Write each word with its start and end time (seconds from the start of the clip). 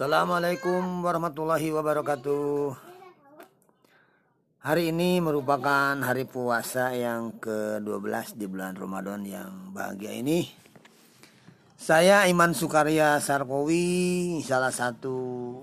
Assalamualaikum 0.00 1.04
warahmatullahi 1.04 1.76
wabarakatuh. 1.76 2.72
Hari 4.64 4.96
ini 4.96 5.20
merupakan 5.20 5.92
hari 5.92 6.24
puasa 6.24 6.96
yang 6.96 7.36
ke-12 7.36 8.40
di 8.40 8.48
bulan 8.48 8.80
Ramadan 8.80 9.20
yang 9.28 9.76
bahagia 9.76 10.16
ini. 10.16 10.48
Saya 11.76 12.24
Iman 12.32 12.56
Sukarya 12.56 13.20
Sarkowi, 13.20 14.40
salah 14.40 14.72
satu 14.72 15.60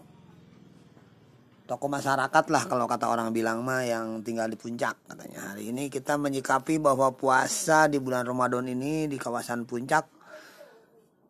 tokoh 1.66 1.90
masyarakat 1.90 2.46
lah 2.54 2.64
kalau 2.70 2.86
kata 2.86 3.10
orang 3.10 3.34
bilang 3.34 3.66
mah 3.66 3.90
yang 3.90 4.22
tinggal 4.22 4.46
di 4.46 4.58
puncak 4.62 5.02
katanya. 5.10 5.58
Hari 5.58 5.74
ini 5.74 5.90
kita 5.90 6.14
menyikapi 6.14 6.78
bahwa 6.78 7.10
puasa 7.10 7.90
di 7.90 7.98
bulan 7.98 8.30
Ramadan 8.30 8.70
ini 8.70 9.10
di 9.10 9.18
kawasan 9.18 9.66
puncak 9.66 10.17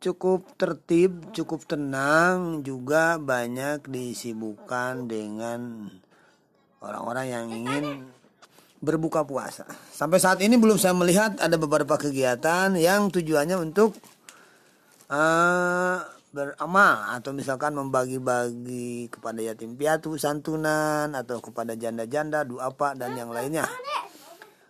cukup 0.07 0.55
tertib, 0.55 1.35
cukup 1.35 1.67
tenang, 1.67 2.63
juga 2.63 3.20
banyak 3.20 3.84
disibukkan 3.91 5.03
dengan 5.11 5.91
orang-orang 6.80 7.25
yang 7.27 7.45
ingin 7.52 7.85
berbuka 8.80 9.27
puasa. 9.27 9.67
Sampai 9.91 10.23
saat 10.23 10.39
ini 10.39 10.55
belum 10.55 10.80
saya 10.80 10.95
melihat 10.95 11.35
ada 11.43 11.59
beberapa 11.59 11.99
kegiatan 11.99 12.71
yang 12.80 13.11
tujuannya 13.11 13.59
untuk 13.59 13.99
uh, 15.11 15.99
beramal 16.31 17.17
atau 17.17 17.35
misalkan 17.35 17.75
membagi-bagi 17.75 19.11
kepada 19.11 19.44
yatim 19.44 19.75
piatu 19.75 20.16
santunan 20.16 21.11
atau 21.17 21.44
kepada 21.44 21.75
janda-janda 21.75 22.47
duapa 22.47 22.95
dan 22.95 23.17
yang 23.17 23.33
lainnya. 23.33 23.67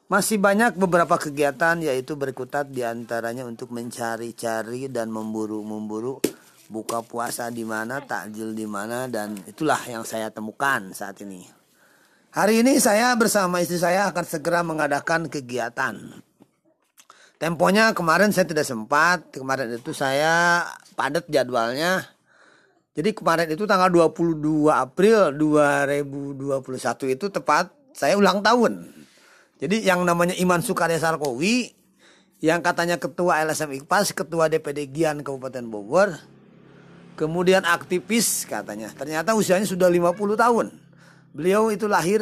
Masih 0.07 0.39
banyak 0.39 0.79
beberapa 0.79 1.19
kegiatan 1.19 1.83
yaitu 1.83 2.15
berkutat 2.15 2.71
di 2.71 2.79
antaranya 2.79 3.43
untuk 3.43 3.75
mencari-cari 3.75 4.87
dan 4.87 5.11
memburu-memburu 5.11 6.23
buka 6.71 7.03
puasa 7.03 7.51
di 7.51 7.67
mana, 7.67 7.99
takjil 7.99 8.55
di 8.55 8.63
mana 8.63 9.11
dan 9.11 9.35
itulah 9.43 9.83
yang 9.83 10.07
saya 10.07 10.31
temukan 10.31 10.95
saat 10.95 11.19
ini. 11.27 11.43
Hari 12.31 12.63
ini 12.63 12.79
saya 12.79 13.11
bersama 13.19 13.59
istri 13.59 13.83
saya 13.83 14.07
akan 14.07 14.23
segera 14.23 14.63
mengadakan 14.63 15.27
kegiatan. 15.27 15.99
Temponya 17.35 17.91
kemarin 17.91 18.31
saya 18.31 18.47
tidak 18.47 18.63
sempat, 18.63 19.27
kemarin 19.35 19.75
itu 19.75 19.91
saya 19.91 20.63
padat 20.95 21.27
jadwalnya. 21.27 22.07
Jadi 22.95 23.11
kemarin 23.11 23.51
itu 23.51 23.67
tanggal 23.67 23.91
22 23.91 24.71
April 24.71 25.35
2021 25.35 27.11
itu 27.11 27.27
tepat 27.27 27.75
saya 27.91 28.15
ulang 28.15 28.39
tahun. 28.39 28.96
Jadi 29.57 29.85
yang 29.85 30.05
namanya 30.05 30.37
Iman 30.37 30.61
Sukarya 30.61 31.01
Sarkowi 31.01 31.73
yang 32.37 32.61
katanya 32.61 33.01
ketua 33.01 33.41
LSM 33.41 33.81
IKPAS, 33.81 34.13
ketua 34.13 34.45
DPD 34.45 34.93
Gian 34.93 35.25
Kabupaten 35.25 35.65
Bogor, 35.65 36.13
kemudian 37.17 37.65
aktivis 37.65 38.45
katanya. 38.45 38.93
Ternyata 38.93 39.33
usianya 39.33 39.65
sudah 39.65 39.89
50 39.89 40.37
tahun. 40.37 40.67
Beliau 41.33 41.73
itu 41.73 41.89
lahir 41.89 42.21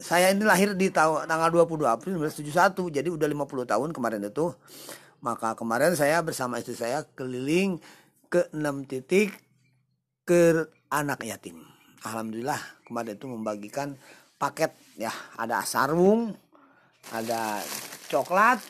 saya 0.00 0.32
ini 0.32 0.48
lahir 0.48 0.72
di 0.72 0.88
tanggal 0.88 1.52
22 1.52 1.84
April 1.84 2.16
1971 2.24 2.88
jadi 2.88 3.08
udah 3.12 3.28
50 3.28 3.68
tahun 3.68 3.88
kemarin 3.92 4.24
itu 4.24 4.56
maka 5.20 5.52
kemarin 5.52 5.92
saya 5.92 6.24
bersama 6.24 6.56
istri 6.56 6.72
saya 6.72 7.04
keliling 7.12 7.76
ke 8.32 8.48
6 8.56 8.88
titik 8.88 9.36
ke 10.24 10.64
anak 10.88 11.20
yatim 11.28 11.60
Alhamdulillah 12.00 12.56
kemarin 12.88 13.12
itu 13.12 13.28
membagikan 13.28 14.00
paket 14.40 14.72
ya 14.96 15.12
ada 15.36 15.60
sarung 15.68 16.32
ada 17.08 17.64
coklat 18.12 18.60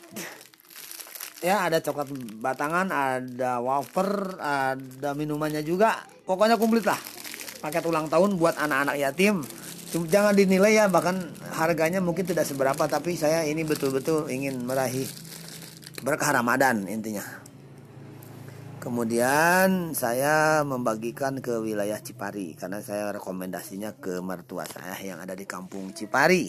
ya 1.42 1.66
ada 1.66 1.82
coklat 1.82 2.12
batangan 2.38 2.88
ada 2.94 3.58
wafer 3.58 4.38
ada 4.38 5.10
minumannya 5.18 5.66
juga 5.66 5.98
pokoknya 6.22 6.54
komplit 6.54 6.86
lah 6.86 7.00
paket 7.60 7.84
ulang 7.84 8.06
tahun 8.06 8.38
buat 8.38 8.56
anak-anak 8.56 8.96
yatim 8.96 9.42
jangan 9.90 10.38
dinilai 10.38 10.78
ya 10.78 10.86
bahkan 10.86 11.34
harganya 11.50 11.98
mungkin 11.98 12.22
tidak 12.22 12.46
seberapa 12.46 12.86
tapi 12.86 13.18
saya 13.18 13.42
ini 13.42 13.66
betul-betul 13.66 14.30
ingin 14.30 14.62
meraih 14.62 15.10
berkah 16.00 16.32
Ramadan 16.32 16.88
intinya. 16.88 17.24
Kemudian 18.80 19.92
saya 19.92 20.64
membagikan 20.64 21.44
ke 21.44 21.60
wilayah 21.60 22.00
Cipari 22.00 22.56
karena 22.56 22.80
saya 22.80 23.12
rekomendasinya 23.12 24.00
ke 24.00 24.24
mertua 24.24 24.64
saya 24.64 24.96
yang 25.04 25.20
ada 25.20 25.36
di 25.36 25.44
kampung 25.44 25.92
Cipari. 25.92 26.48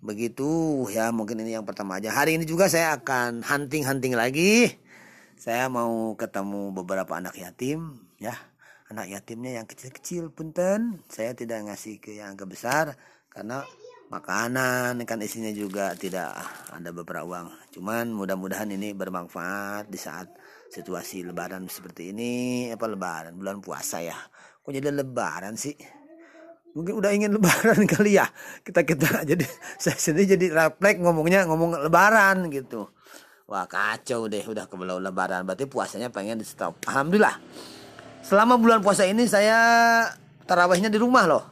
Begitu 0.00 0.48
ya 0.88 1.12
mungkin 1.12 1.44
ini 1.44 1.52
yang 1.52 1.68
pertama 1.68 2.00
aja. 2.00 2.08
Hari 2.08 2.40
ini 2.40 2.48
juga 2.48 2.72
saya 2.72 2.96
akan 2.96 3.44
hunting-hunting 3.44 4.16
lagi. 4.16 4.72
Saya 5.36 5.68
mau 5.68 6.16
ketemu 6.16 6.72
beberapa 6.72 7.20
anak 7.20 7.36
yatim 7.36 8.00
ya. 8.16 8.32
Anak 8.88 9.12
yatimnya 9.12 9.60
yang 9.60 9.68
kecil-kecil 9.68 10.32
punten. 10.32 11.04
Saya 11.12 11.36
tidak 11.36 11.68
ngasih 11.68 12.00
ke 12.00 12.16
yang 12.16 12.32
agak 12.32 12.48
besar 12.48 12.84
karena 13.28 13.60
makanan 14.10 14.98
kan 15.04 15.20
isinya 15.20 15.52
juga 15.52 15.92
tidak 15.94 16.32
ada 16.72 16.90
beberapa 16.96 17.28
uang. 17.28 17.70
Cuman 17.76 18.10
mudah-mudahan 18.16 18.72
ini 18.72 18.96
bermanfaat 18.96 19.92
di 19.92 20.00
saat 20.00 20.32
situasi 20.72 21.28
lebaran 21.28 21.68
seperti 21.68 22.16
ini 22.16 22.32
apa 22.72 22.88
lebaran 22.88 23.36
bulan 23.36 23.60
puasa 23.60 24.00
ya. 24.00 24.16
Kok 24.64 24.72
jadi 24.72 24.96
lebaran 24.96 25.60
sih 25.60 25.99
mungkin 26.76 26.94
udah 27.02 27.10
ingin 27.10 27.34
lebaran 27.34 27.86
kali 27.92 28.18
ya 28.20 28.26
kita 28.62 28.86
kita 28.86 29.26
jadi 29.26 29.44
saya 29.82 29.96
sendiri 29.98 30.36
jadi 30.38 30.46
refleks 30.54 31.02
ngomongnya 31.02 31.46
ngomong 31.50 31.80
lebaran 31.86 32.50
gitu 32.50 32.90
wah 33.50 33.66
kacau 33.66 34.30
deh 34.30 34.42
udah 34.46 34.70
kebelau 34.70 35.02
lebaran 35.02 35.42
berarti 35.42 35.66
puasanya 35.66 36.12
pengen 36.14 36.38
di 36.38 36.46
stop 36.46 36.78
alhamdulillah 36.86 37.38
Selama 38.20 38.60
bulan 38.60 38.84
puasa 38.84 39.08
ini 39.08 39.24
saya 39.24 39.58
tarawehnya 40.44 40.92
di 40.92 41.00
rumah 41.00 41.24
loh. 41.24 41.44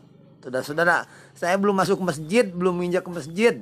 Saudara-saudara, 0.44 1.08
saya 1.34 1.56
belum 1.56 1.74
masuk 1.74 1.98
ke 2.00 2.04
masjid, 2.04 2.44
belum 2.46 2.78
menginjak 2.78 3.02
ke 3.02 3.10
masjid. 3.10 3.54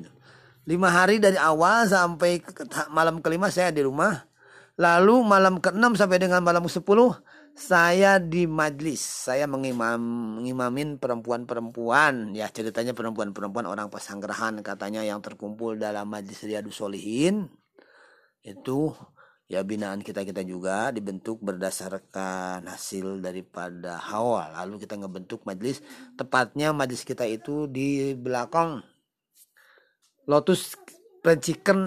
Lima 0.67 0.91
hari 0.91 1.23
dari 1.23 1.39
awal 1.39 1.87
sampai 1.87 2.43
ke, 2.43 2.67
malam 2.91 3.23
kelima 3.23 3.49
saya 3.49 3.71
di 3.71 3.87
rumah. 3.87 4.27
Lalu 4.77 5.25
malam 5.25 5.63
keenam 5.63 5.97
sampai 5.97 6.21
dengan 6.21 6.45
malam 6.45 6.67
ke 6.67 6.73
sepuluh 6.77 7.17
saya 7.57 8.21
di 8.21 8.45
majlis. 8.45 9.01
Saya 9.01 9.49
mengimam, 9.49 9.99
mengimamin 10.39 11.01
perempuan-perempuan. 11.01 12.37
Ya 12.37 12.53
ceritanya 12.53 12.93
perempuan-perempuan 12.93 13.65
orang 13.65 13.89
pasanggerahan 13.89 14.61
katanya 14.61 15.01
yang 15.03 15.25
terkumpul 15.25 15.81
dalam 15.81 16.07
majlis 16.13 16.45
Riyadus 16.45 16.77
Solihin. 16.77 17.49
Itu 18.45 18.93
ya 19.49 19.65
binaan 19.65 20.05
kita 20.05 20.23
kita 20.29 20.45
juga 20.45 20.93
dibentuk 20.93 21.41
berdasarkan 21.41 22.67
hasil 22.67 23.23
daripada 23.23 23.95
hawa 23.95 24.51
lalu 24.59 24.83
kita 24.83 24.99
ngebentuk 24.99 25.47
majelis 25.47 25.79
tepatnya 26.19 26.75
majelis 26.75 27.07
kita 27.07 27.23
itu 27.31 27.71
di 27.71 28.19
belakang 28.19 28.83
Lotus 30.27 30.75
Chicken 31.23 31.79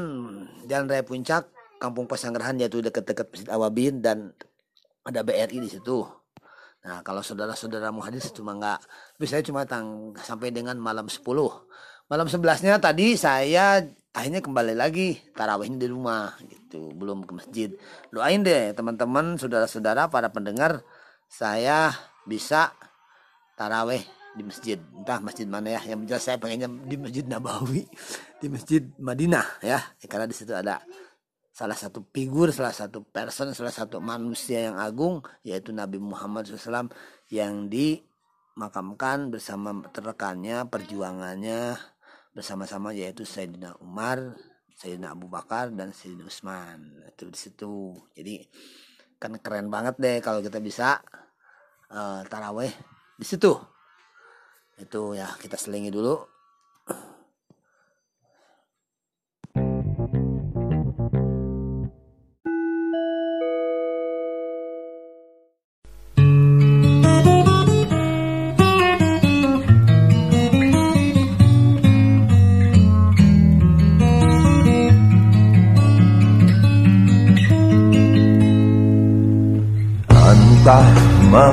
Jalan 0.71 0.87
Raya 0.87 1.03
Puncak 1.03 1.51
Kampung 1.83 2.07
Pasanggerahan 2.07 2.55
yaitu 2.63 2.79
dekat-dekat 2.79 3.27
Masjid 3.27 3.49
Awabin 3.51 3.99
dan 3.99 4.31
ada 5.09 5.25
BRI 5.25 5.57
di 5.59 5.69
situ. 5.69 6.05
Nah 6.85 7.03
kalau 7.03 7.19
saudara-saudara 7.19 7.91
mau 7.91 8.05
hadis 8.05 8.31
cuma 8.31 8.55
nggak, 8.55 8.79
tapi 9.17 9.25
saya 9.27 9.43
cuma 9.43 9.67
tang 9.67 10.15
sampai 10.15 10.53
dengan 10.53 10.79
malam 10.79 11.11
10 11.11 11.25
Malam 12.09 12.25
11-nya 12.25 12.81
tadi 12.81 13.13
saya 13.13 13.85
akhirnya 14.09 14.41
kembali 14.41 14.73
lagi 14.73 15.21
tarawihnya 15.37 15.77
di 15.77 15.87
rumah 15.93 16.33
gitu. 16.41 16.89
Belum 16.97 17.21
ke 17.21 17.37
masjid. 17.37 17.69
Doain 18.09 18.41
deh 18.41 18.73
teman-teman 18.73 19.37
saudara-saudara 19.37 20.09
para 20.09 20.33
pendengar 20.33 20.81
saya 21.29 21.93
bisa 22.25 22.73
taraweh 23.53 24.01
di 24.33 24.41
masjid. 24.41 24.81
Entah 24.97 25.21
masjid 25.21 25.45
mana 25.45 25.77
ya 25.77 25.85
yang 25.85 26.01
jelas 26.09 26.25
saya 26.25 26.41
pengennya 26.41 26.65
di 26.65 26.97
masjid 26.97 27.29
Nabawi 27.29 27.85
di 28.41 28.47
masjid 28.49 28.81
Madinah 28.97 29.61
ya. 29.61 29.77
Karena 30.09 30.25
di 30.25 30.33
situ 30.33 30.57
ada 30.57 30.81
salah 31.59 31.75
satu 31.75 32.07
figur 32.15 32.55
salah 32.55 32.71
satu 32.71 33.03
person 33.03 33.51
salah 33.51 33.75
satu 33.75 33.99
manusia 33.99 34.71
yang 34.71 34.79
agung 34.79 35.19
yaitu 35.43 35.75
Nabi 35.75 35.99
Muhammad 35.99 36.47
SAW 36.47 36.87
yang 37.27 37.67
dimakamkan 37.67 39.27
bersama 39.27 39.75
terrekannya 39.91 40.63
perjuangannya 40.71 41.75
bersama-sama 42.31 42.95
yaitu 42.95 43.27
Sayyidina 43.27 43.75
Umar, 43.83 44.39
Sayyidina 44.79 45.11
Abu 45.11 45.27
Bakar 45.27 45.75
dan 45.75 45.91
Sayyidina 45.91 46.31
Utsman. 46.31 46.79
Itu 47.11 47.27
di 47.27 47.35
situ. 47.35 47.91
Jadi 48.15 48.47
kan 49.19 49.35
keren 49.43 49.67
banget 49.67 49.99
deh 49.99 50.17
kalau 50.23 50.39
kita 50.39 50.63
bisa 50.63 51.03
uh, 51.91 52.23
taraweh 52.23 52.71
di 53.19 53.25
situ. 53.27 53.51
Itu 54.79 55.19
ya 55.19 55.27
kita 55.43 55.59
selingi 55.59 55.91
dulu 55.91 56.38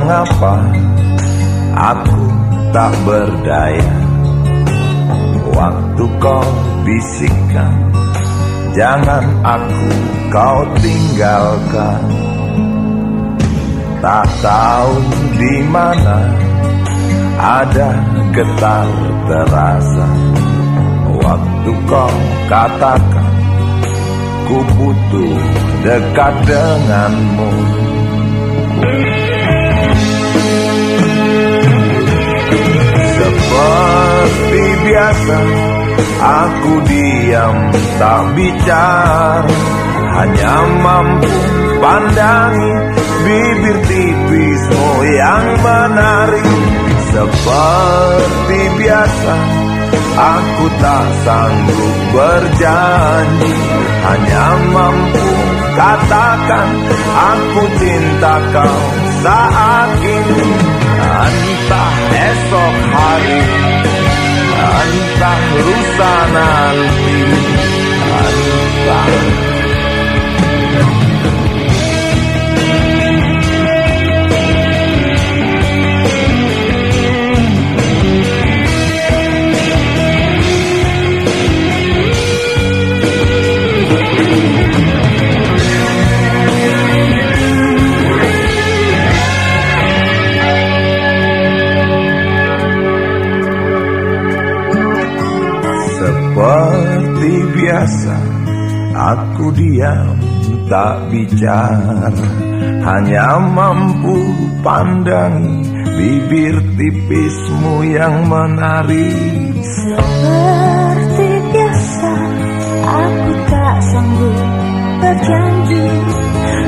mengapa 0.06 0.54
aku 1.74 2.22
tak 2.70 2.94
berdaya? 3.02 3.94
Waktu 5.50 6.04
kau 6.22 6.46
bisikkan 6.86 7.74
Jangan 8.76 9.24
aku 9.42 9.90
kau 10.30 10.62
tinggalkan. 10.78 12.02
Tak 13.98 14.28
tahu 14.44 14.94
di 15.40 15.54
mana 15.74 16.18
ada 17.34 17.90
getar 18.30 18.86
terasa. 19.26 20.08
Waktu 21.18 21.72
kau 21.90 22.14
katakan 22.46 23.32
Ku 24.46 24.62
butuh 24.78 25.34
dekat 25.82 26.34
denganmu 26.46 27.50
Seperti 33.56 34.64
biasa 34.84 35.38
Aku 36.16 36.72
diam 36.84 37.56
tak 37.96 38.22
bicara. 38.36 39.56
Hanya 40.16 40.56
mampu 40.84 41.36
pandangi 41.80 42.72
Bibir 43.24 43.78
tipismu 43.88 44.88
yang 45.08 45.46
menarik 45.60 46.48
Seperti 47.16 48.60
biasa 48.76 49.34
Aku 50.16 50.64
tak 50.80 51.06
sanggup 51.24 51.96
berjanji. 52.12 53.52
Hanya 54.04 54.46
mampu 54.68 55.28
katakan 55.80 56.68
Aku 57.08 57.62
cinta 57.80 58.34
kau 58.52 58.76
saat 59.24 59.90
ini 60.04 60.65
esok 62.36 62.76
hari 62.92 63.40
Entah 64.86 65.42
lusa 65.56 66.14
nanti 66.32 67.18
Entah 68.06 69.55
Seperti 96.36 97.32
biasa 97.48 98.16
Aku 98.92 99.56
diam 99.56 100.20
tak 100.68 101.08
bicara. 101.08 102.12
Hanya 102.84 103.40
mampu 103.40 104.20
pandangi 104.60 105.64
Bibir 105.96 106.60
tipismu 106.76 107.88
yang 107.88 108.28
menarik 108.28 109.64
Seperti 109.64 111.28
biasa 111.56 112.12
Aku 112.84 113.32
tak 113.48 113.76
sanggup 113.80 114.38
berjanji. 115.00 115.88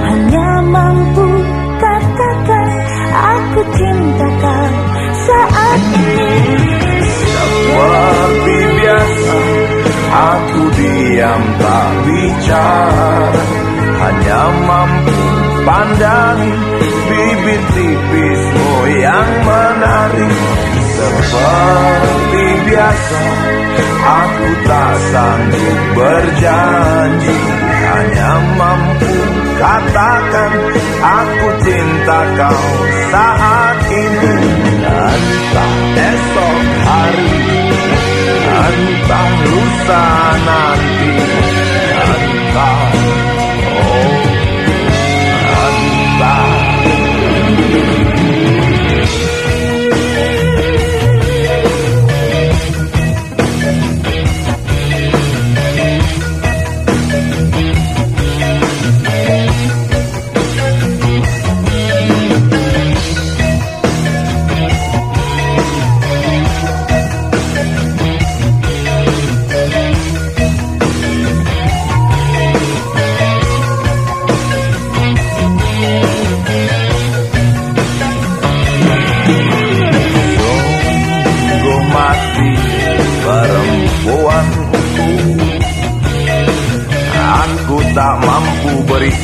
Hanya 0.01 0.49
mampu 0.65 1.29
katakan 1.77 2.69
Aku 3.13 3.61
cinta 3.77 4.29
kau 4.33 4.69
saat 5.29 5.81
ini. 5.93 6.57
Seperti 7.05 8.68
Aku 10.09 10.63
diam 10.75 11.43
tak 11.61 11.89
bicara 12.05 13.43
Hanya 13.99 14.43
mampu 14.67 15.19
pandangi 15.69 16.53
Bibir 17.09 17.63
tipismu 17.73 18.73
yang 19.01 19.31
menarik 19.45 20.35
Seperti 20.99 22.45
biasa 22.69 23.23
Aku 23.99 24.49
tak 24.65 24.95
sanggup 25.13 25.79
berjanji 25.97 27.39
Hanya 27.85 28.33
mampu 28.57 29.13
katakan 29.61 30.53
Aku 30.99 31.49
cinta 31.63 32.21
kau 32.35 32.67
saat 33.13 33.79
ini. 33.87 34.35
Entah 34.89 35.75
esok 35.95 36.61
hari 36.85 37.48
Entah 38.59 39.31
lusa 39.47 40.05
nanti 40.43 41.15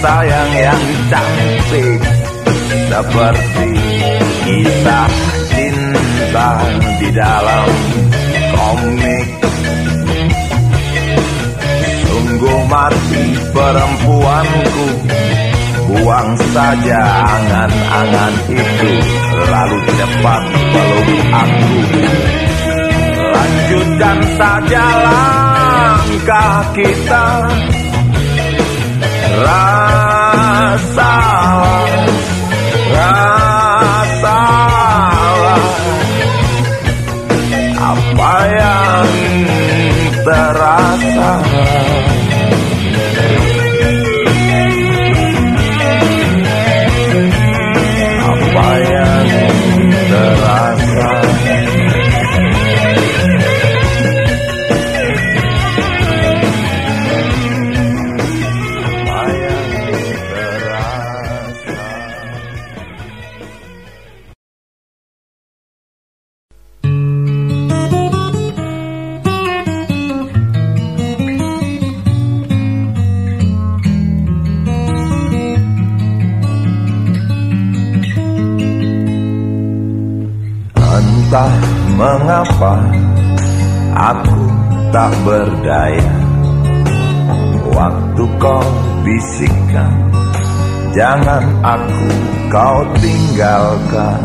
sayang 0.05 0.53
yang 0.53 0.85
cantik. 1.09 2.01
Seperti 2.93 3.71
kisah 4.45 5.11
cinta 5.49 6.51
di 7.01 7.09
dalam 7.09 7.69
komik. 8.53 9.29
Sungguh 12.05 12.61
mati 12.69 13.25
perempuanku. 13.49 14.89
Buang 15.85 16.33
saja 16.57 17.01
angan-angan 17.29 18.35
itu 18.51 18.93
Lalu 19.37 19.79
cepat 19.85 20.43
peluk 20.73 21.09
aku. 21.29 21.77
Lanjutkan 23.35 24.19
saja 24.37 24.85
langkah 25.05 26.57
kita 26.73 27.27
Rasalah 29.45 30.75
Entah 81.35 81.59
mengapa 81.99 82.79
aku 83.91 84.43
tak 84.95 85.11
berdaya. 85.27 86.15
Waktu 87.75 88.23
kau 88.39 88.63
bisikkan 89.03 90.15
Jangan 90.95 91.43
aku 91.59 92.11
kau 92.55 92.87
tinggalkan. 93.03 94.23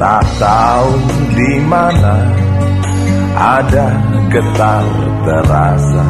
Tak 0.00 0.24
tahu 0.40 0.88
di 1.36 1.60
mana 1.60 2.16
ada 3.36 3.92
getar 4.32 4.86
terasa. 5.28 6.06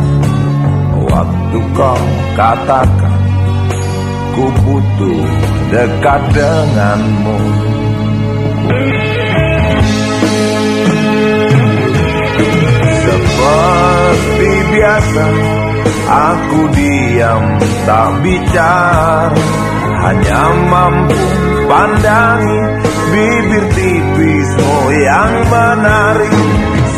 Waktu 1.10 1.58
kau 1.74 2.02
katakan 2.38 3.18
Ku 4.30 4.46
butuh 4.62 5.26
dekat 5.74 6.22
denganmu 6.38 7.81
Seperti 13.02 14.52
biasa 14.70 15.24
Aku 16.12 16.60
diam 16.76 17.44
tak 17.82 18.10
bicara. 18.22 19.42
Hanya 20.02 20.42
mampu 20.70 21.22
pandangi 21.66 22.60
Bibir 23.12 23.64
tipismu 23.74 24.78
yang 25.02 25.34
menari. 25.50 26.30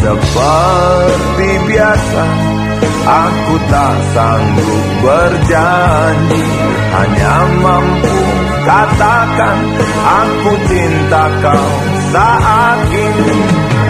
Seperti 0.04 1.48
biasa 1.72 2.24
Aku 3.04 3.54
tak 3.68 3.96
sanggup 4.12 4.84
berjanji. 5.00 6.42
Hanya 6.92 7.36
mampu 7.64 8.16
katakan 8.68 9.58
Aku 10.04 10.52
cinta 10.68 11.24
kau 11.40 11.93
saat 12.14 12.78
ini 12.94 13.38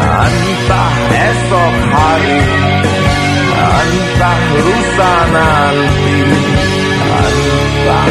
Entah 0.00 0.92
esok 1.12 1.74
hari 1.92 2.40
Entah 3.52 4.40
lusa 4.64 5.14
nanti 5.28 6.16
Entah 7.04 8.08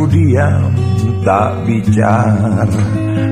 Aku 0.00 0.08
diam 0.16 0.72
tak 1.28 1.60
bicara. 1.68 2.64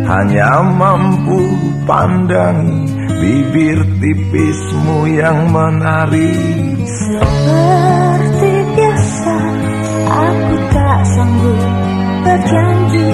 Hanya 0.04 0.60
mampu 0.68 1.40
pandangi 1.88 2.92
Bibir 3.08 3.80
tipismu 3.96 5.08
yang 5.16 5.48
menari 5.48 6.36
Seperti 6.84 8.52
biasa 8.76 9.36
Aku 10.12 10.54
tak 10.68 11.00
sanggup 11.08 11.60
berjanji. 12.28 13.10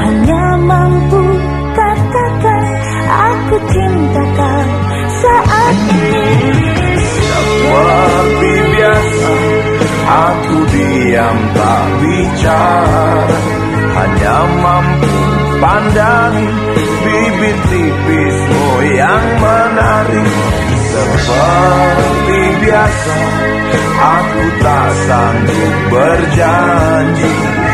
Hanya 0.00 0.44
mampu 0.64 1.20
katakan 1.76 2.64
Aku 3.04 3.56
cinta 3.68 4.22
kau 4.32 4.64
saat 5.20 5.76
ini 5.92 6.71
Tipismu 17.68 18.66
yang 18.96 19.24
menari. 19.40 20.26
Seperti 20.92 22.40
biasa 22.60 23.16
Aku 24.02 24.44
tak 24.60 24.88
sanggup 25.08 25.74
berjanji. 25.88 27.32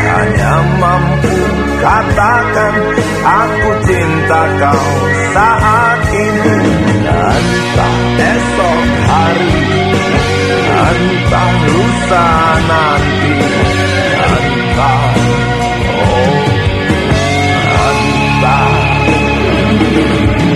Hanya 0.09 0.55
mampu 0.79 1.35
katakan 1.83 2.73
Aku 3.23 3.69
cinta 3.83 4.41
kau 4.61 4.87
saat 5.35 5.99
ini. 6.15 6.55
Entah 7.09 7.97
esok 8.23 8.81
hari 9.09 9.57
Entah 10.69 11.53
lusa 11.67 12.27
nanti. 12.69 13.33
Entah 14.19 15.03
Oh 15.89 16.39
Entah 17.89 18.88
Sungguh 19.79 20.48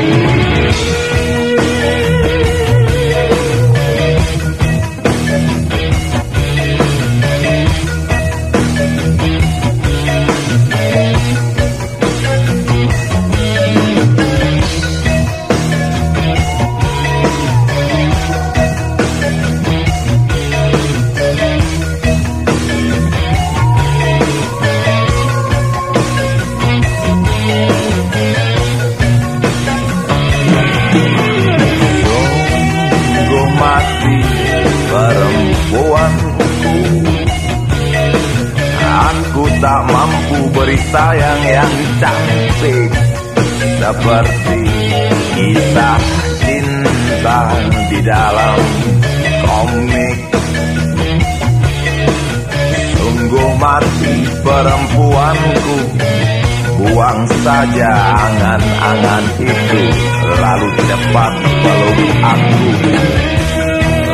dalam 48.23 48.55
komik. 49.43 50.17
Sungguh 52.95 53.49
mati 53.59 54.15
perempuanku. 54.39 55.77
Buang 56.73 57.23
saja 57.45 57.91
angan-angan 58.27 59.23
itu 59.39 59.81
Lalu 60.35 60.69
cepat 60.83 61.33
peluk 61.63 62.11
aku. 62.23 62.67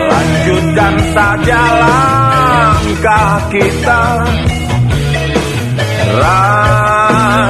Lanjutkan 0.09 0.95
saja 1.13 1.61
langkah 1.81 3.33
kita. 3.53 4.25
Rasalah 6.09 7.49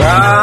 Rasalah 0.00 0.39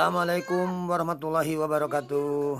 Assalamualaikum 0.00 0.88
warahmatullahi 0.88 1.60
wabarakatuh. 1.60 2.56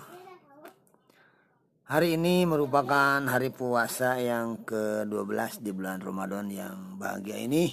Hari 1.88 2.20
ini 2.20 2.44
merupakan 2.44 3.16
hari 3.16 3.48
puasa 3.48 4.20
yang 4.20 4.60
ke-12 4.68 5.64
di 5.64 5.72
bulan 5.72 6.04
Ramadan 6.04 6.52
yang 6.52 7.00
bahagia 7.00 7.40
ini. 7.40 7.72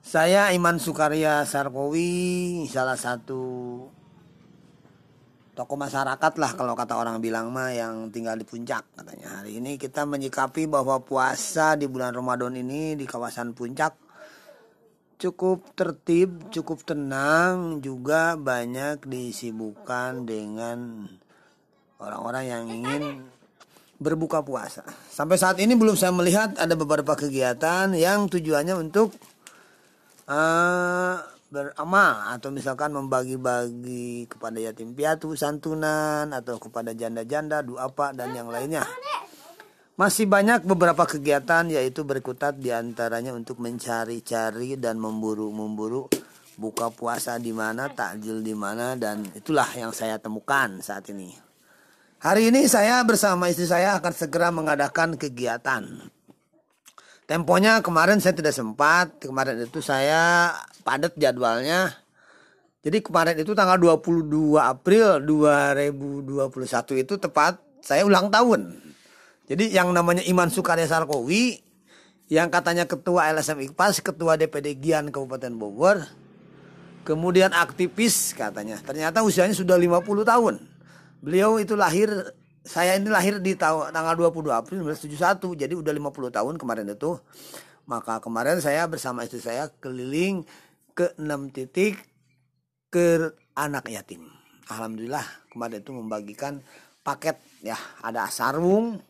Saya 0.00 0.56
Iman 0.56 0.80
Sukarya 0.80 1.44
Sarkowi, 1.44 2.64
salah 2.64 2.96
satu 2.96 3.44
tokoh 5.52 5.76
masyarakat 5.76 6.32
lah 6.40 6.56
kalau 6.56 6.72
kata 6.72 6.96
orang 6.96 7.20
bilang 7.20 7.52
mah 7.52 7.76
yang 7.76 8.08
tinggal 8.08 8.40
di 8.40 8.48
puncak 8.48 8.88
katanya. 8.96 9.44
Hari 9.44 9.60
ini 9.60 9.76
kita 9.76 10.08
menyikapi 10.08 10.64
bahwa 10.64 10.96
puasa 11.04 11.76
di 11.76 11.84
bulan 11.84 12.16
Ramadan 12.16 12.56
ini 12.56 12.96
di 12.96 13.04
kawasan 13.04 13.52
puncak 13.52 14.09
cukup 15.20 15.76
tertib, 15.76 16.48
cukup 16.48 16.80
tenang, 16.88 17.84
juga 17.84 18.40
banyak 18.40 19.04
disibukkan 19.04 20.24
dengan 20.24 21.04
orang-orang 22.00 22.44
yang 22.48 22.64
ingin 22.72 23.02
berbuka 24.00 24.40
puasa. 24.40 24.80
Sampai 25.12 25.36
saat 25.36 25.60
ini 25.60 25.76
belum 25.76 25.92
saya 25.92 26.16
melihat 26.16 26.56
ada 26.56 26.72
beberapa 26.72 27.12
kegiatan 27.12 27.92
yang 27.92 28.32
tujuannya 28.32 28.72
untuk 28.80 29.12
uh, 30.24 31.20
beramal 31.52 32.32
atau 32.32 32.48
misalkan 32.48 32.96
membagi-bagi 32.96 34.24
kepada 34.24 34.56
yatim 34.56 34.96
piatu 34.96 35.36
santunan 35.36 36.32
atau 36.32 36.56
kepada 36.56 36.96
janda-janda 36.96 37.60
doa 37.60 37.92
apa 37.92 38.16
dan 38.16 38.32
yang 38.32 38.48
lainnya. 38.48 38.88
Masih 40.00 40.24
banyak 40.24 40.64
beberapa 40.64 41.04
kegiatan 41.04 41.68
yaitu 41.68 42.08
berkutat 42.08 42.56
di 42.56 42.72
antaranya 42.72 43.36
untuk 43.36 43.60
mencari-cari 43.60 44.80
dan 44.80 44.96
memburu-memburu 44.96 46.08
buka 46.56 46.88
puasa 46.88 47.36
di 47.36 47.52
mana, 47.52 47.92
takjil 47.92 48.40
di 48.40 48.56
mana 48.56 48.96
dan 48.96 49.28
itulah 49.36 49.68
yang 49.76 49.92
saya 49.92 50.16
temukan 50.16 50.80
saat 50.80 51.04
ini. 51.12 51.36
Hari 52.16 52.48
ini 52.48 52.64
saya 52.64 53.04
bersama 53.04 53.52
istri 53.52 53.68
saya 53.68 54.00
akan 54.00 54.12
segera 54.16 54.48
mengadakan 54.48 55.20
kegiatan. 55.20 55.84
Temponya 57.28 57.84
kemarin 57.84 58.24
saya 58.24 58.32
tidak 58.32 58.56
sempat, 58.56 59.20
kemarin 59.20 59.68
itu 59.68 59.84
saya 59.84 60.56
padat 60.80 61.12
jadwalnya. 61.20 61.92
Jadi 62.80 63.04
kemarin 63.04 63.36
itu 63.36 63.52
tanggal 63.52 63.76
22 63.76 64.56
April 64.64 65.20
2021 65.28 67.04
itu 67.04 67.20
tepat 67.20 67.60
saya 67.84 68.08
ulang 68.08 68.32
tahun. 68.32 68.89
Jadi 69.50 69.74
yang 69.74 69.90
namanya 69.90 70.22
Iman 70.30 70.46
Sukarya 70.46 70.86
Sarkowi 70.86 71.58
yang 72.30 72.46
katanya 72.54 72.86
ketua 72.86 73.34
LSM 73.34 73.74
IKPAS, 73.74 73.98
ketua 73.98 74.38
DPD 74.38 74.78
Gian 74.78 75.10
Kabupaten 75.10 75.50
Bogor, 75.58 76.06
kemudian 77.02 77.50
aktivis 77.50 78.30
katanya. 78.38 78.78
Ternyata 78.78 79.26
usianya 79.26 79.50
sudah 79.50 79.74
50 79.74 80.06
tahun. 80.22 80.54
Beliau 81.18 81.58
itu 81.58 81.74
lahir 81.74 82.06
saya 82.62 82.94
ini 82.94 83.10
lahir 83.10 83.42
di 83.42 83.58
tanggal 83.58 84.14
22 84.14 84.54
April 84.54 84.86
1971 84.86 85.58
jadi 85.58 85.74
udah 85.74 85.92
50 85.98 86.30
tahun 86.30 86.54
kemarin 86.54 86.86
itu. 86.94 87.18
Maka 87.90 88.22
kemarin 88.22 88.62
saya 88.62 88.86
bersama 88.86 89.26
istri 89.26 89.42
saya 89.42 89.66
keliling 89.82 90.46
ke 90.94 91.10
6 91.18 91.26
titik 91.50 91.98
ke 92.94 93.34
anak 93.58 93.90
yatim. 93.90 94.30
Alhamdulillah 94.70 95.26
kemarin 95.50 95.82
itu 95.82 95.90
membagikan 95.90 96.62
paket 97.02 97.42
ya 97.66 97.74
ada 98.06 98.30
sarung, 98.30 99.02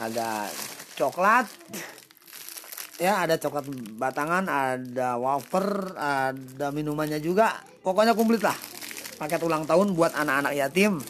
ada 0.00 0.48
coklat, 0.96 1.50
ya 2.96 3.26
ada 3.26 3.36
coklat 3.36 3.68
batangan, 3.98 4.44
ada 4.48 5.18
wafer, 5.18 5.92
ada 5.98 6.72
minumannya 6.72 7.18
juga. 7.18 7.60
Pokoknya 7.82 8.14
komplit 8.14 8.40
lah. 8.40 8.56
Paket 9.18 9.42
ulang 9.44 9.68
tahun 9.68 9.92
buat 9.92 10.14
anak-anak 10.16 10.54
yatim 10.56 11.02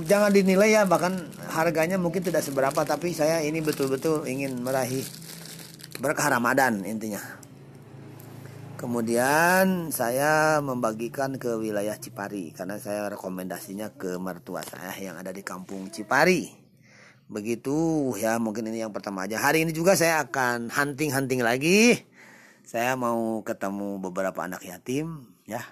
jangan 0.00 0.32
dinilai 0.32 0.72
ya 0.72 0.88
bahkan 0.88 1.28
harganya 1.52 2.00
mungkin 2.00 2.24
tidak 2.24 2.40
seberapa 2.40 2.80
tapi 2.88 3.12
saya 3.12 3.44
ini 3.44 3.60
betul-betul 3.60 4.24
ingin 4.24 4.64
meraih 4.64 5.04
berkah 6.00 6.32
Ramadan 6.32 6.88
intinya. 6.88 7.20
Kemudian 8.80 9.94
saya 9.94 10.58
membagikan 10.58 11.38
ke 11.38 11.54
wilayah 11.54 11.94
Cipari 11.94 12.50
karena 12.50 12.82
saya 12.82 13.06
rekomendasinya 13.12 13.94
ke 13.94 14.18
mertua 14.18 14.64
saya 14.66 14.96
yang 14.98 15.14
ada 15.20 15.30
di 15.30 15.44
kampung 15.46 15.92
Cipari. 15.92 16.61
Begitu 17.32 18.12
ya 18.20 18.36
mungkin 18.36 18.68
ini 18.68 18.84
yang 18.84 18.92
pertama 18.92 19.24
aja. 19.24 19.40
Hari 19.40 19.64
ini 19.64 19.72
juga 19.72 19.96
saya 19.96 20.20
akan 20.28 20.68
hunting-hunting 20.68 21.40
lagi. 21.40 21.96
Saya 22.60 22.92
mau 22.92 23.40
ketemu 23.40 23.96
beberapa 24.04 24.44
anak 24.44 24.60
yatim 24.68 25.24
ya. 25.48 25.64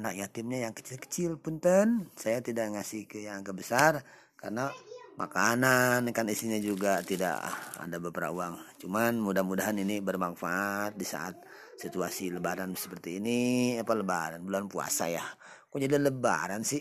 Anak 0.00 0.16
yatimnya 0.16 0.64
yang 0.64 0.72
kecil-kecil 0.72 1.36
punten. 1.36 2.08
Saya 2.16 2.40
tidak 2.40 2.72
ngasih 2.72 3.04
ke 3.04 3.28
yang 3.28 3.44
agak 3.44 3.60
besar 3.60 4.00
karena 4.40 4.72
makanan 5.20 6.08
kan 6.16 6.24
isinya 6.32 6.56
juga 6.56 7.04
tidak 7.04 7.44
ada 7.76 7.96
beberapa 8.00 8.32
uang. 8.32 8.80
Cuman 8.80 9.20
mudah-mudahan 9.20 9.76
ini 9.76 10.00
bermanfaat 10.00 10.96
di 10.96 11.04
saat 11.04 11.36
situasi 11.76 12.32
lebaran 12.32 12.72
seperti 12.72 13.20
ini 13.20 13.40
apa 13.76 13.92
lebaran 13.92 14.40
bulan 14.40 14.64
puasa 14.64 15.12
ya. 15.12 15.28
Kok 15.68 15.76
jadi 15.76 16.00
lebaran 16.00 16.64
sih 16.64 16.80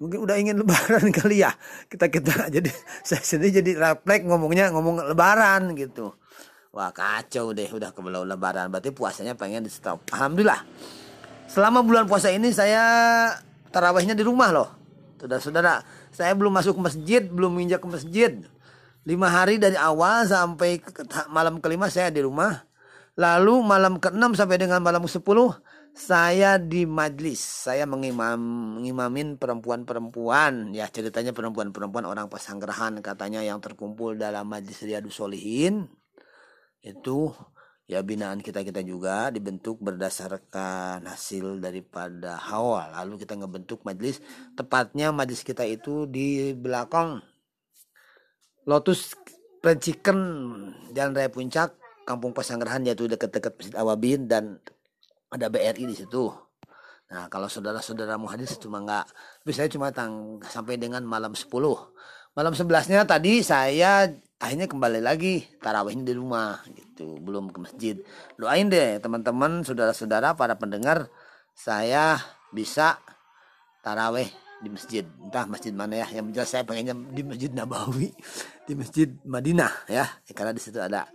mungkin 0.00 0.24
udah 0.24 0.36
ingin 0.40 0.56
lebaran 0.56 1.12
kali 1.20 1.44
ya 1.44 1.52
kita 1.92 2.08
kita 2.08 2.48
jadi 2.48 2.72
saya 3.04 3.20
sendiri 3.20 3.60
jadi 3.60 3.70
refleks 3.76 4.24
ngomongnya 4.24 4.72
ngomong 4.72 5.12
lebaran 5.12 5.76
gitu 5.76 6.16
wah 6.72 6.90
kacau 6.90 7.52
deh 7.52 7.68
udah 7.68 7.92
kebelau 7.92 8.24
lebaran 8.24 8.72
berarti 8.72 8.90
puasanya 8.90 9.36
pengen 9.36 9.62
di 9.62 9.70
stop 9.70 10.02
alhamdulillah 10.10 10.64
Selama 11.50 11.82
bulan 11.82 12.06
puasa 12.06 12.30
ini 12.30 12.54
saya 12.54 12.86
tarawihnya 13.74 14.14
di 14.14 14.22
rumah 14.22 14.54
loh. 14.54 14.70
Saudara-saudara, 15.18 15.82
saya 16.14 16.30
belum 16.38 16.54
masuk 16.54 16.78
ke 16.78 16.82
masjid, 16.86 17.22
belum 17.26 17.58
menginjak 17.58 17.82
ke 17.82 17.90
masjid. 17.90 18.32
Lima 19.02 19.26
hari 19.26 19.58
dari 19.58 19.74
awal 19.74 20.30
sampai 20.30 20.78
ke, 20.78 21.02
malam 21.26 21.58
kelima 21.58 21.90
saya 21.90 22.06
di 22.14 22.22
rumah. 22.22 22.62
Lalu 23.18 23.66
malam 23.66 23.98
keenam 23.98 24.30
sampai 24.38 24.62
dengan 24.62 24.78
malam 24.78 25.02
ke 25.02 25.10
sepuluh 25.10 25.50
saya 25.94 26.56
di 26.56 26.86
majlis. 26.88 27.40
Saya 27.40 27.84
mengimam, 27.84 28.38
mengimamin 28.80 29.36
perempuan-perempuan. 29.36 30.72
Ya 30.74 30.88
ceritanya 30.88 31.34
perempuan-perempuan 31.36 32.06
orang 32.06 32.26
pesanggerahan 32.32 32.98
katanya 33.04 33.44
yang 33.44 33.58
terkumpul 33.58 34.16
dalam 34.16 34.48
majlis 34.48 34.82
Riyadus 34.82 35.18
Solihin. 35.18 35.90
Itu 36.80 37.34
ya 37.90 38.06
binaan 38.06 38.38
kita 38.38 38.62
kita 38.62 38.86
juga 38.86 39.34
dibentuk 39.34 39.82
berdasarkan 39.82 41.10
hasil 41.10 41.58
daripada 41.58 42.38
hawa 42.38 42.86
lalu 43.02 43.26
kita 43.26 43.34
ngebentuk 43.34 43.82
majelis 43.82 44.22
tepatnya 44.54 45.10
majelis 45.10 45.42
kita 45.42 45.66
itu 45.66 46.06
di 46.06 46.54
belakang 46.54 47.18
Lotus 48.62 49.18
Penciken 49.58 50.22
Jalan 50.94 51.18
Raya 51.18 51.34
Puncak 51.34 51.74
Kampung 52.06 52.30
Pasanggerahan 52.30 52.86
yaitu 52.86 53.10
dekat-dekat 53.10 53.58
Masjid 53.58 53.74
Awabin 53.74 54.30
dan 54.30 54.62
ada 55.30 55.46
BRI 55.46 55.86
di 55.86 55.96
situ. 55.96 56.30
Nah 57.10 57.26
kalau 57.26 57.50
saudara-saudara 57.50 58.14
mau 58.18 58.30
hadir 58.30 58.46
cuma 58.58 58.82
nggak, 58.82 59.06
saya 59.50 59.66
cuma 59.70 59.90
tang 59.90 60.38
sampai 60.46 60.78
dengan 60.78 61.02
malam 61.02 61.34
10 61.34 61.50
Malam 62.30 62.54
11-nya 62.54 63.10
tadi 63.10 63.42
saya 63.42 64.06
akhirnya 64.38 64.70
kembali 64.70 65.02
lagi 65.02 65.42
tarawihnya 65.58 66.06
di 66.06 66.14
rumah 66.14 66.62
gitu. 66.78 67.18
Belum 67.18 67.50
ke 67.50 67.58
masjid. 67.58 67.96
Doain 68.38 68.70
deh 68.70 69.02
teman-teman 69.02 69.66
saudara-saudara 69.66 70.38
para 70.38 70.54
pendengar 70.54 71.10
saya 71.58 72.22
bisa 72.54 73.02
tarawih 73.82 74.30
di 74.62 74.70
masjid. 74.70 75.02
Entah 75.02 75.50
masjid 75.50 75.74
mana 75.74 76.06
ya 76.06 76.06
yang 76.14 76.30
jelas 76.30 76.54
saya 76.54 76.62
pengennya 76.62 76.94
di 76.94 77.26
masjid 77.26 77.50
Nabawi 77.50 78.14
di 78.70 78.72
masjid 78.78 79.10
Madinah 79.26 79.90
ya 79.90 80.06
karena 80.30 80.54
di 80.54 80.62
situ 80.62 80.78
ada 80.78 81.10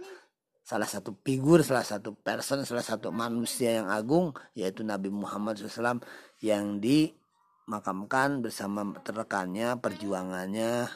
salah 0.65 0.89
satu 0.89 1.13
figur 1.21 1.61
salah 1.61 1.85
satu 1.85 2.17
person 2.17 2.65
salah 2.65 2.81
satu 2.81 3.13
manusia 3.13 3.77
yang 3.77 3.87
agung 3.93 4.33
yaitu 4.57 4.81
Nabi 4.81 5.13
Muhammad 5.13 5.61
SAW 5.61 6.01
yang 6.41 6.81
dimakamkan 6.81 8.41
bersama 8.41 8.97
terrekannya 9.05 9.77
perjuangannya 9.77 10.89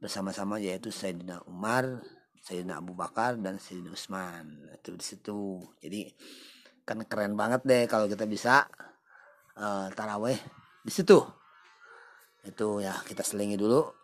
bersama-sama 0.00 0.56
yaitu 0.56 0.88
Sayyidina 0.88 1.44
Umar, 1.44 2.00
Sayyidina 2.40 2.80
Abu 2.80 2.96
Bakar 2.96 3.36
dan 3.36 3.60
Sayyidina 3.60 3.92
Utsman. 3.92 4.72
Itu 4.72 4.96
di 4.96 5.04
situ. 5.04 5.60
Jadi 5.78 6.08
kan 6.88 7.04
keren 7.04 7.36
banget 7.36 7.60
deh 7.68 7.84
kalau 7.84 8.08
kita 8.08 8.24
bisa 8.24 8.64
uh, 9.60 9.92
taraweh 9.92 10.40
di 10.80 10.88
situ. 10.88 11.20
Itu 12.40 12.80
ya 12.80 12.96
kita 13.04 13.20
selingi 13.20 13.60
dulu 13.60 13.99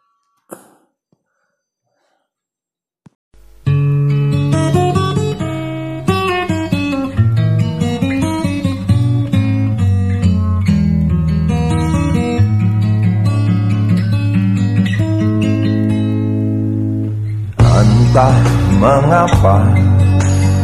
Entah 18.17 18.41
mengapa 18.81 19.61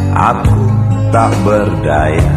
aku 0.09 0.65
tak 1.13 1.29
berdaya. 1.45 2.33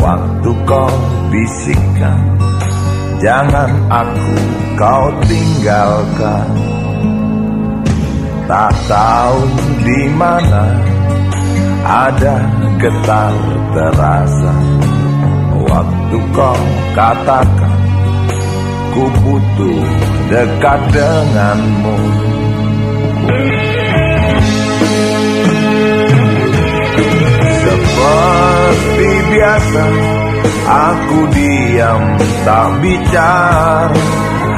Waktu 0.00 0.50
kau 0.64 0.96
bisikkan 1.28 2.40
Jangan 3.20 3.68
aku 3.92 4.36
kau 4.80 5.12
tinggalkan. 5.28 6.48
Tak 8.48 8.72
tahu 8.88 9.44
di 9.84 10.08
mana 10.16 10.64
ada 11.84 12.40
getar 12.80 13.36
terasa. 13.76 14.56
Waktu 15.68 16.16
kau 16.32 16.60
katakan 16.96 17.76
Ku 18.96 19.04
butuh 19.20 19.84
dekat 20.32 20.80
denganmu 20.96 22.39
seperti 27.60 29.10
biasa 29.32 29.84
Aku 30.70 31.18
diam 31.34 32.02
tak 32.46 32.68
bicara. 32.78 34.00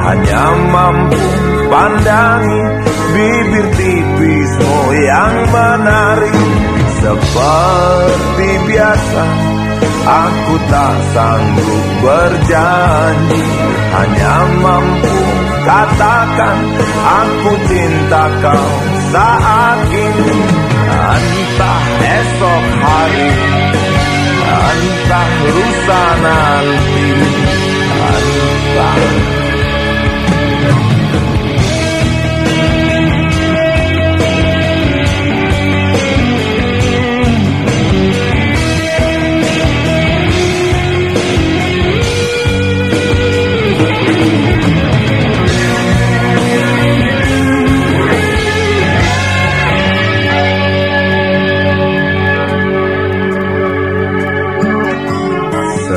Hanya 0.03 0.45
mampu 0.67 1.23
pandangi 1.71 2.61
bibir 3.15 3.67
tipismu 3.71 4.79
yang 4.99 5.35
menarik 5.47 6.35
Seperti 6.99 8.49
biasa 8.67 9.23
Aku 10.03 10.55
tak 10.67 10.95
sanggup 11.15 11.85
berjanji. 12.03 13.41
Hanya 13.95 14.35
mampu 14.59 15.17
katakan 15.63 16.57
Aku 16.99 17.51
cinta 17.71 18.23
kau 18.43 18.92
saat 19.13 19.79
ini 19.93 20.33
Entah 20.89 21.83
esok 22.01 22.65
hari 22.81 23.29
Entah 24.41 25.29
lusa 25.53 26.03
nanti 26.25 27.05
Entah 27.93 29.33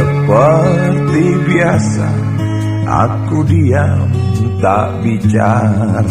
Seperti 0.07 1.27
biasa 1.51 2.09
Aku 2.87 3.43
diam 3.43 4.07
tak 4.63 5.03
bicara. 5.03 6.03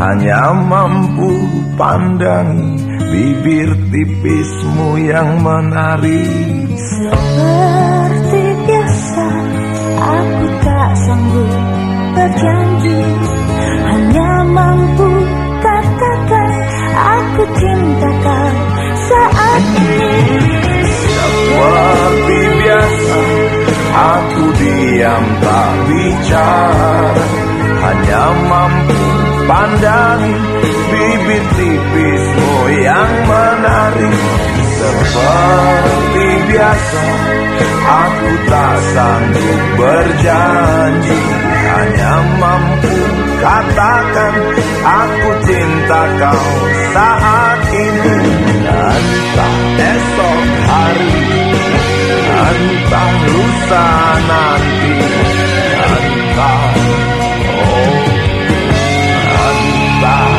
Hanya 0.00 0.56
mampu 0.56 1.36
pandangi 1.76 2.80
Bibir 3.08 3.68
tipismu 3.92 4.96
yang 5.04 5.44
menarik 5.44 6.72
Seperti 6.76 8.42
biasa 8.64 9.26
Aku 9.98 10.46
tak 10.64 10.90
sanggup 11.04 11.52
berjanji. 12.16 13.00
Hanya 13.84 14.32
mampu 14.48 15.08
katakan 15.60 16.52
Aku 16.96 17.42
cinta 17.60 18.10
kau 18.24 18.52
saat 19.08 19.62
ini. 19.76 20.16
Seperti 20.88 22.57
biasa 22.68 23.20
Aku 23.98 24.44
diam 24.60 25.24
tak 25.40 25.72
bicara 25.88 27.24
Hanya 27.80 28.24
mampu 28.44 29.00
pandangi 29.48 30.34
Bibir 30.88 31.44
tipismu 31.56 32.52
yang 32.84 33.12
menarik 33.24 34.16
Seperti 34.78 36.26
biasa 36.52 37.04
Aku 37.88 38.30
tak 38.52 38.76
sanggup 38.92 39.60
berjanji 39.80 41.20
Hanya 41.72 42.14
mampu 42.36 42.96
katakan 43.40 44.34
Aku 44.84 45.30
cinta 45.44 46.02
kau 46.20 46.44
saat 46.92 47.60
ini. 47.72 48.16
Entah 48.68 49.56
esok 49.76 50.40
hari 50.68 51.47
Entah 52.38 53.12
lusa 53.34 53.86
nanti 54.30 54.94
Entah 55.74 56.62
Oh 57.58 57.98
Entah 59.48 60.30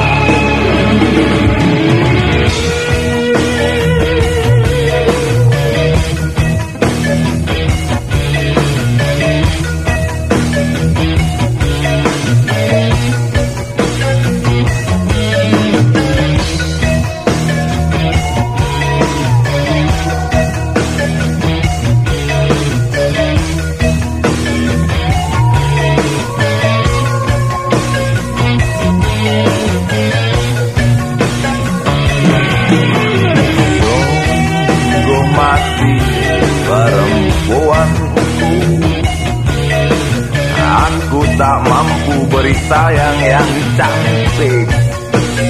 sayang 42.69 43.19
yang 43.25 43.51
cantik. 43.73 44.67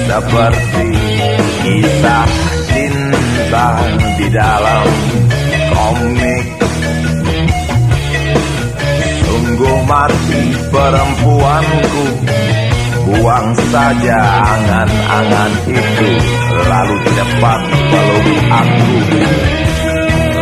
Seperti 0.08 0.88
kisah 1.62 2.28
cinta 2.72 3.68
di 4.16 4.26
dalam 4.32 4.86
komik. 5.70 6.44
Sungguh 9.20 9.78
mati 9.84 10.42
perempuanku. 10.72 12.04
Buang 13.10 13.48
saja 13.74 14.22
angan-angan 14.22 15.52
itu 15.66 16.10
Lalu 16.70 16.96
cepat 17.10 17.60
peluk 17.90 18.42
aku. 18.54 18.96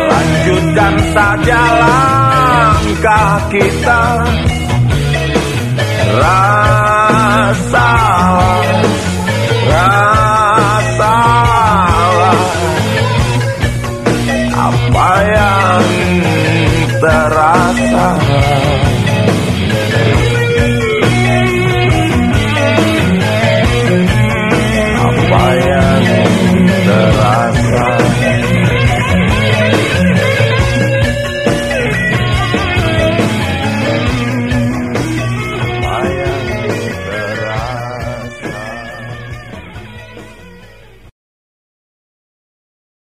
Lanjutkan 0.09 0.95
saja 1.17 1.61
langkah 1.81 3.33
kita 3.49 4.05
rasa 6.17 7.87